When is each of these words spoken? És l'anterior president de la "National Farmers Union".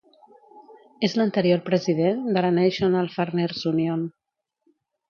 És 1.09 1.15
l'anterior 1.19 1.61
president 1.69 2.27
de 2.39 2.45
la 2.47 2.53
"National 2.59 3.13
Farmers 3.19 3.65
Union". 3.75 4.07